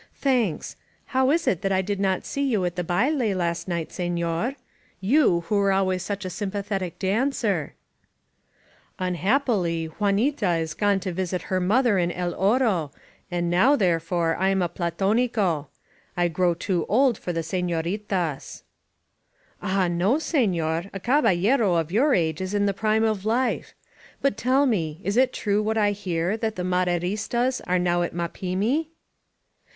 [0.25, 0.75] ^^hanks.
[1.13, 3.37] How is it that I did not see you at the 291 INSURGENT A£EXICO hmU
[3.37, 4.55] last in^il, scfior?
[4.99, 7.71] Yon, wiio wa^ ahrays Moxh a sympathetic daacerP*
[8.97, 12.91] TTnhappily Juanita is goat to Tisit her mother in El Oro,
[13.29, 15.67] and naWy therefore, I am a pimfowico.
[16.17, 18.63] I grow too old for the senoritas."
[19.61, 20.89] ^Ah, noy scnor.
[20.95, 23.75] A embalUro of jour age is in the prime of life.
[24.19, 24.99] But tdl me.
[25.03, 28.87] Is it true what I hear, that the Maderistas are now at Ifaplmi?